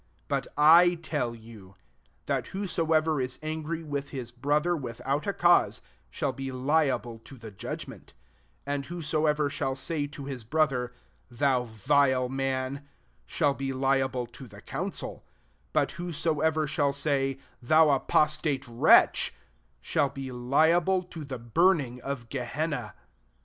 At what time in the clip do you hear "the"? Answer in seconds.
7.37-7.51, 14.47-14.61, 21.23-21.37